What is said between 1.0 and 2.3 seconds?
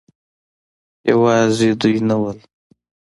يوازې دوي نه